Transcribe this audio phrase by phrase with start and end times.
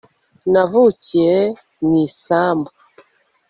[0.51, 1.39] Navukiye
[1.87, 2.69] mu isambu